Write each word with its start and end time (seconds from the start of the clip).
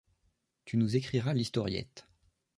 Tu 0.65 0.77
nous 0.77 0.95
écriras 0.95 1.35
l’historiette. 1.35 2.07